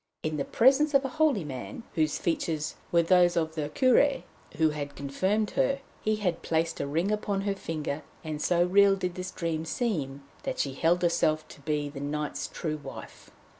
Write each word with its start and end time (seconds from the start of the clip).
In 0.23 0.37
the 0.37 0.45
presence 0.45 0.95
of 0.95 1.05
a 1.05 1.09
holy 1.19 1.43
man, 1.43 1.83
whose 1.93 2.17
features 2.17 2.73
were 2.91 3.03
those 3.03 3.37
of 3.37 3.53
the 3.53 3.69
Curé 3.69 4.23
who 4.57 4.71
confirmed 4.87 5.51
her, 5.51 5.77
he 6.01 6.15
had 6.15 6.41
placed 6.41 6.79
a 6.79 6.87
ring 6.87 7.11
upon 7.11 7.41
her 7.41 7.53
finger; 7.53 8.01
and 8.23 8.41
so 8.41 8.63
real 8.65 8.95
did 8.95 9.13
this 9.13 9.29
dream 9.29 9.63
seem, 9.63 10.23
that 10.41 10.57
she 10.57 10.73
held 10.73 11.03
herself 11.03 11.47
to 11.49 11.57
to 11.57 11.61
be 11.61 11.87
the 11.87 11.99
knight's 11.99 12.47
true 12.47 12.77
wife. 12.77 13.29